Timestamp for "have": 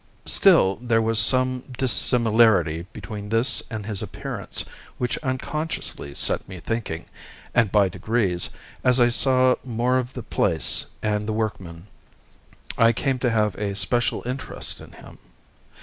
13.29-13.53